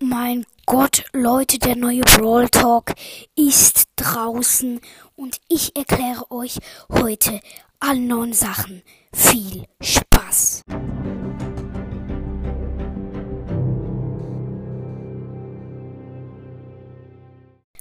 [0.00, 2.94] mein Gott, Leute, der neue Brawl Talk
[3.36, 4.80] ist draußen
[5.14, 6.58] und ich erkläre euch
[6.90, 7.40] heute
[7.80, 8.82] alle neuen Sachen.
[9.12, 10.62] Viel Spaß!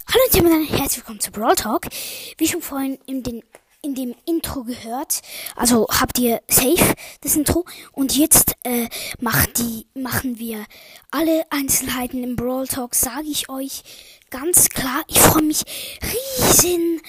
[0.08, 1.88] Hallo und herzlich willkommen zu Brawl Talk.
[2.38, 3.44] Wie schon vorhin in, den,
[3.86, 5.22] in dem Intro gehört,
[5.56, 8.90] also habt ihr safe das Intro und jetzt äh,
[9.20, 10.66] macht die, machen wir
[11.12, 13.84] alle Einzelheiten im Brawl Talk, sage ich euch
[14.32, 15.04] ganz klar.
[15.08, 15.64] Ich freue mich
[16.02, 17.00] riesen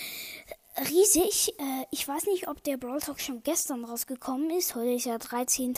[0.91, 1.55] riesig.
[1.59, 4.75] Äh, ich weiß nicht, ob der Brawl Talk schon gestern rausgekommen ist.
[4.75, 5.75] Heute ist ja 13.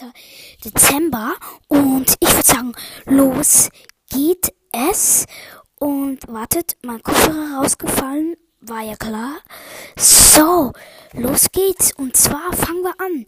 [0.65, 1.35] Dezember.
[1.69, 2.73] Und ich würde sagen,
[3.05, 3.69] los
[4.09, 5.25] geht es.
[5.79, 8.35] Und wartet, mein Kopfhörer rausgefallen.
[8.61, 9.39] War ja klar.
[9.97, 10.73] So,
[11.13, 11.93] los geht's.
[11.93, 13.25] Und zwar fangen wir an.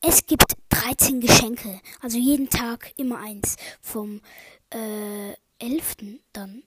[0.00, 1.80] Es gibt 13 Geschenke.
[2.00, 3.56] Also jeden Tag immer eins.
[3.80, 4.20] Vom
[4.70, 6.18] äh, 11.
[6.32, 6.62] dann.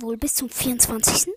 [0.00, 1.32] Wohl bis zum 24.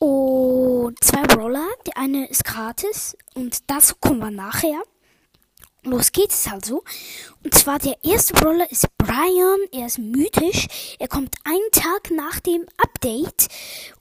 [0.00, 1.68] Und zwei Brawler.
[1.86, 3.16] Die eine ist gratis.
[3.34, 4.82] Und das kommen wir nachher.
[5.90, 6.84] Los geht's also.
[7.42, 9.58] Und zwar der erste Brawler ist Brian.
[9.72, 10.66] Er ist mythisch.
[10.98, 13.48] Er kommt einen Tag nach dem Update.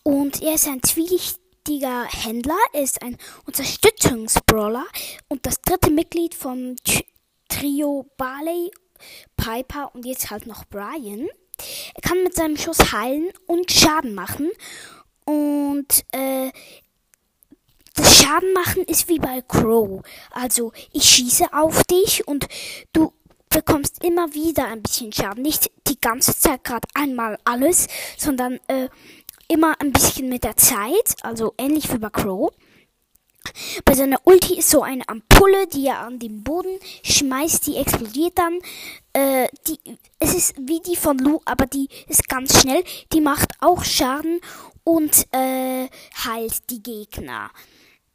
[0.03, 2.57] Und er ist ein zwielichtiger Händler.
[2.73, 4.85] Er ist ein Unterstützungsbrawler.
[5.29, 6.75] Und das dritte Mitglied vom
[7.49, 8.71] Trio Barley,
[9.37, 11.27] Piper und jetzt halt noch Brian.
[11.95, 14.51] Er kann mit seinem Schuss heilen und Schaden machen.
[15.25, 16.51] Und äh,
[18.17, 20.01] Schaden machen ist wie bei Crow.
[20.31, 22.47] Also ich schieße auf dich und
[22.93, 23.13] du
[23.49, 25.43] bekommst immer wieder ein bisschen Schaden.
[25.43, 27.87] Nicht die ganze Zeit gerade einmal alles,
[28.17, 28.89] sondern äh,
[29.47, 31.15] immer ein bisschen mit der Zeit.
[31.21, 32.51] Also ähnlich wie bei Crow.
[33.85, 38.37] Bei seiner Ulti ist so eine Ampulle, die er an den Boden schmeißt, die explodiert
[38.37, 38.59] dann.
[39.13, 39.79] Äh, die,
[40.19, 42.83] es ist wie die von Lu, aber die ist ganz schnell.
[43.13, 44.41] Die macht auch Schaden
[44.83, 45.87] und äh,
[46.25, 47.51] heilt die Gegner.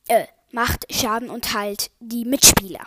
[0.08, 2.84] Äh, macht Schaden und heilt die Mitspieler.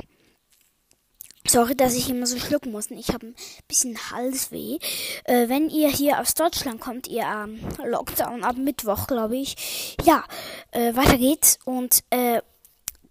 [1.47, 2.89] Sorry, dass ich immer so schlucken muss.
[2.89, 3.35] Ich habe ein
[3.67, 4.79] bisschen Halsweh.
[5.25, 9.95] Äh, wenn ihr hier aus Deutschland kommt, ihr ähm, Lockdown ab Mittwoch, glaube ich.
[10.03, 10.23] Ja,
[10.71, 11.59] äh, weiter geht's.
[11.65, 12.41] Und äh,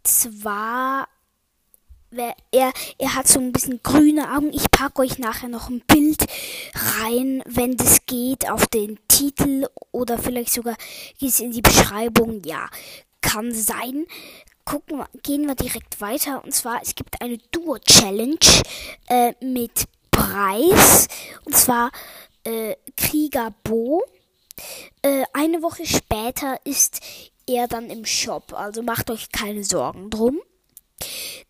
[0.03, 1.09] zwar
[2.53, 4.53] er, er hat so ein bisschen grüne Augen.
[4.53, 6.25] Ich packe euch nachher noch ein Bild
[6.75, 10.77] rein, wenn das geht, auf den Titel oder vielleicht sogar
[11.19, 12.43] geht in die Beschreibung.
[12.45, 12.69] Ja,
[13.25, 14.07] kann sein.
[14.65, 16.45] Gucken wir, gehen wir direkt weiter.
[16.45, 18.39] Und zwar, es gibt eine Duo-Challenge
[19.09, 21.09] äh, mit Preis.
[21.45, 21.91] Und zwar
[22.45, 24.05] äh, Krieger Bo.
[25.03, 27.01] Äh, eine Woche später ist
[27.47, 28.53] er dann im Shop.
[28.53, 30.41] Also macht euch keine Sorgen drum.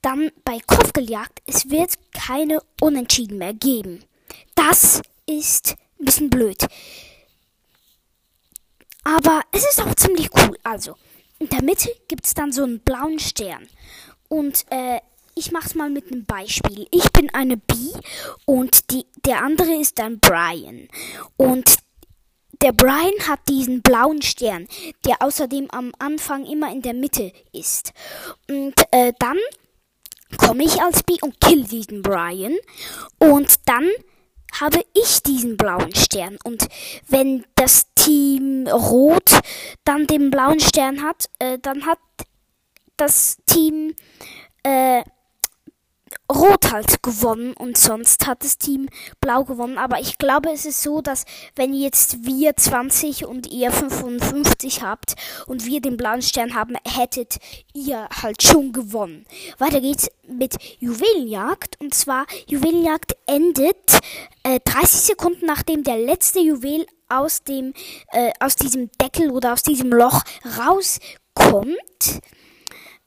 [0.01, 4.05] Dann bei Kopfgeljagd, es wird keine Unentschieden mehr geben.
[4.55, 6.67] Das ist ein bisschen blöd.
[9.05, 10.57] Aber es ist auch ziemlich cool.
[10.63, 10.97] Also,
[11.45, 13.69] in der Mitte gibt es dann so einen blauen Stern.
[14.29, 15.01] Und äh,
[15.35, 16.87] ich mach's mal mit einem Beispiel.
[16.91, 17.75] Ich bin eine B
[18.47, 20.89] und die, der andere ist ein Brian.
[21.37, 21.77] Und
[22.63, 24.67] der Brian hat diesen blauen Stern,
[25.05, 27.93] der außerdem am Anfang immer in der Mitte ist.
[28.49, 29.37] Und äh, dann
[30.39, 32.57] komme ich als B und kill diesen Brian.
[33.19, 33.91] Und dann
[34.61, 36.39] habe ich diesen blauen Stern.
[36.45, 36.69] Und
[37.09, 39.41] wenn das Team Rot
[39.85, 41.99] dann den blauen Stern hat, äh, dann hat
[42.97, 43.95] das Team
[44.63, 45.03] äh,
[46.33, 48.89] Rot halt gewonnen und sonst hat das Team
[49.21, 49.77] Blau gewonnen.
[49.77, 51.25] Aber ich glaube, es ist so, dass
[51.55, 55.15] wenn jetzt wir 20 und ihr 55 habt
[55.47, 57.37] und wir den blauen Stern haben, hättet
[57.75, 59.27] ihr halt schon gewonnen.
[59.59, 64.01] Weiter geht's mit Juwelenjagd und zwar Juwelenjagd endet
[64.45, 67.75] äh, 30 Sekunden nachdem der letzte Juwel aus dem
[68.13, 70.23] äh, aus diesem Deckel oder aus diesem Loch
[70.59, 72.21] rauskommt.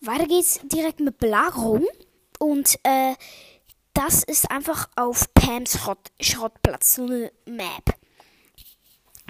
[0.01, 1.85] Weiter geht's direkt mit Belagerung.
[2.39, 3.15] Und äh,
[3.93, 7.95] das ist einfach auf Pams Schrott, Schrottplatz, so eine Map.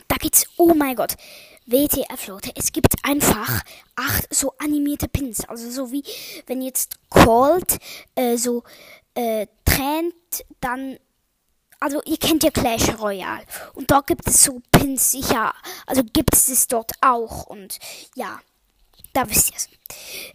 [0.07, 1.15] Da geht's, oh mein Gott,
[1.65, 2.51] WTF, Leute.
[2.55, 3.61] Es gibt einfach
[3.95, 5.45] acht so animierte Pins.
[5.45, 6.03] Also so wie,
[6.45, 7.77] wenn jetzt Cold
[8.15, 8.63] äh, so
[9.15, 10.97] äh, trennt, dann
[11.79, 13.45] also ihr kennt ja Clash Royale
[13.75, 15.53] und da gibt es so Pins sicher,
[15.85, 17.77] also gibt es es dort auch und
[18.15, 18.39] ja,
[19.13, 19.69] da wisst ihr es.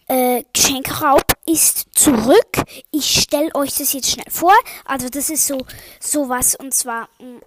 [0.09, 2.57] Äh, Geschenkraub ist zurück.
[2.91, 4.55] Ich stelle euch das jetzt schnell vor.
[4.85, 5.67] Also das ist so
[6.01, 7.41] sowas und zwar mh, mm,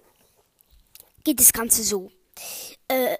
[1.24, 2.10] geht das Ganze so.
[2.88, 3.16] Äh,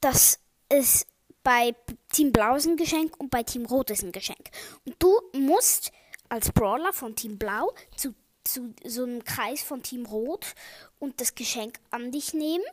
[0.00, 1.06] das ist
[1.42, 1.74] bei
[2.12, 4.50] Team Blau ist ein Geschenk und bei Team Rot ist ein Geschenk.
[4.84, 5.92] Und du musst
[6.28, 10.54] als Brawler von Team Blau zu zu so einem Kreis von Team Rot
[10.98, 12.64] und das Geschenk an dich nehmen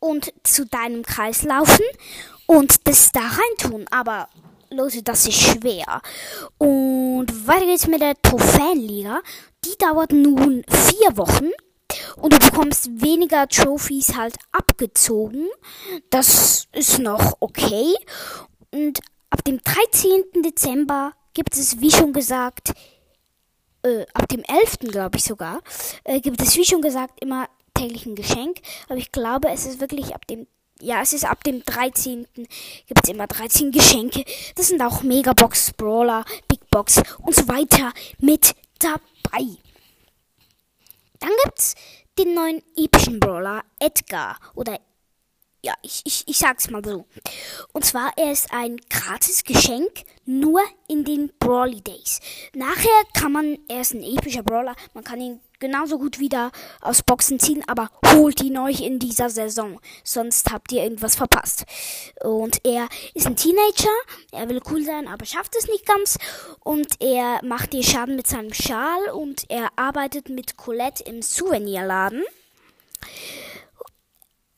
[0.00, 1.84] und zu deinem Kreis laufen
[2.48, 3.86] und das da reintun.
[3.90, 4.28] Aber
[4.70, 6.00] Leute, das ist schwer.
[6.56, 9.20] Und weiter geht's mit der Trophäenliga.
[9.64, 11.50] Die dauert nun vier Wochen.
[12.16, 15.46] Und du bekommst weniger Trophys halt abgezogen.
[16.10, 17.94] Das ist noch okay.
[18.72, 19.00] Und
[19.30, 20.42] ab dem 13.
[20.44, 22.72] Dezember gibt es, wie schon gesagt,
[23.82, 24.90] äh, ab dem 11.
[24.90, 25.60] glaube ich sogar,
[26.04, 28.60] äh, gibt es, wie schon gesagt, immer täglich ein Geschenk.
[28.88, 30.46] Aber ich glaube, es ist wirklich ab dem
[30.80, 32.26] ja, es ist ab dem 13.
[32.34, 34.24] gibt es immer 13 Geschenke.
[34.54, 39.46] Das sind auch Megabox, Brawler, Big Box und so weiter mit dabei.
[41.20, 41.74] Dann gibt's
[42.18, 44.78] den neuen epischen Brawler Edgar oder
[45.60, 47.04] ja, ich, ich, ich sag's mal so.
[47.72, 52.20] Und zwar, er ist ein gratis Geschenk, nur in den Brawly Days.
[52.54, 56.50] Nachher kann man, er ist ein epischer Brawler, man kann ihn genauso gut wieder
[56.80, 59.80] aus Boxen ziehen, aber holt ihn euch in dieser Saison.
[60.04, 61.64] Sonst habt ihr irgendwas verpasst.
[62.22, 63.88] Und er ist ein Teenager,
[64.32, 66.18] er will cool sein, aber schafft es nicht ganz.
[66.60, 72.24] Und er macht dir Schaden mit seinem Schal und er arbeitet mit Colette im Souvenirladen.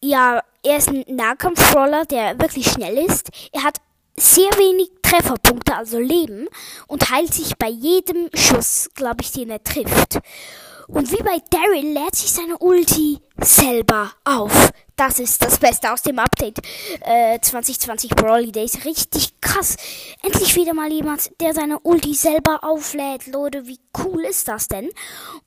[0.03, 3.29] Ja, er ist ein Nahkampfroller, der wirklich schnell ist.
[3.53, 3.79] Er hat
[4.17, 6.49] sehr wenig Trefferpunkte, also Leben,
[6.87, 10.21] und heilt sich bei jedem Schuss, glaube ich, den er trifft.
[10.93, 14.71] Und wie bei Daryl lädt sich seine Ulti selber auf.
[14.97, 16.59] Das ist das Beste aus dem Update
[17.01, 18.85] äh, 2020 Brawly Days.
[18.85, 19.77] Richtig krass.
[20.23, 23.29] Endlich wieder mal jemand, der seine Ulti selber auflädt.
[23.29, 24.91] Leute, wie cool ist das denn?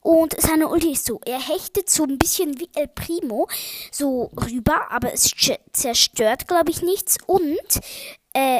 [0.01, 3.47] Und seine Ulti ist so, er hechtet so ein bisschen wie El Primo
[3.91, 5.29] so rüber, aber es
[5.73, 7.17] zerstört, glaube ich, nichts.
[7.27, 7.79] Und
[8.33, 8.59] äh,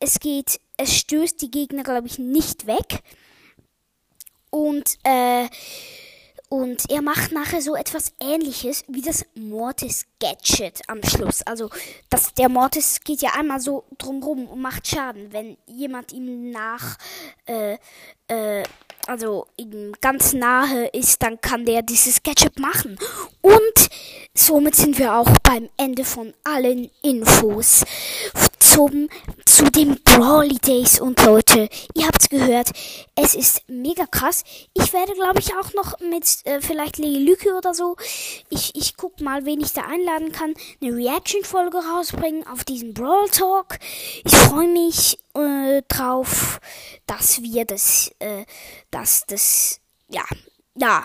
[0.00, 3.02] es geht, es stößt die Gegner, glaube ich, nicht weg.
[4.50, 5.48] Und äh,
[6.54, 11.42] und er macht nachher so etwas ähnliches wie das Mortis Gadget am Schluss.
[11.42, 11.68] Also
[12.10, 16.96] das, der Mortis geht ja einmal so drumrum und macht Schaden, wenn jemand ihm nach,
[17.46, 17.76] äh,
[18.28, 18.62] äh,
[19.08, 23.00] also ihm ganz nahe ist, dann kann der dieses Gadget machen.
[23.42, 23.90] Und
[24.32, 27.84] somit sind wir auch beim Ende von allen Infos
[28.64, 29.08] zum,
[29.44, 31.00] zu den Brawly Days.
[31.00, 32.70] Und Leute, ihr habt's gehört,
[33.14, 34.42] es ist mega krass.
[34.72, 37.96] Ich werde, glaube ich, auch noch mit äh, vielleicht Lili Lücke oder so,
[38.48, 43.28] ich, ich guck mal, wen ich da einladen kann, eine Reaction-Folge rausbringen auf diesen Brawl
[43.28, 43.78] Talk.
[44.24, 46.58] Ich freue mich äh, drauf,
[47.06, 48.46] dass wir das, äh,
[48.90, 50.24] dass das, ja,
[50.74, 51.04] ja,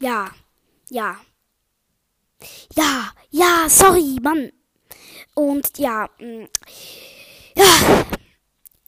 [0.00, 0.30] ja,
[0.88, 1.16] ja.
[2.74, 4.52] Ja, ja, sorry, Mann.
[5.36, 6.46] Und ja, mm,
[7.54, 8.06] ja,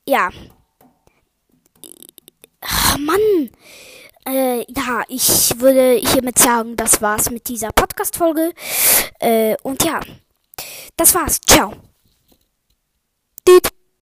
[0.06, 0.30] ja.
[2.62, 3.50] Oh Mann.
[4.26, 8.52] Äh, ja, ich würde hiermit sagen, das war's mit dieser Podcast-Folge.
[9.20, 10.00] Äh, und ja,
[10.96, 11.38] das war's.
[11.46, 11.87] Ciao.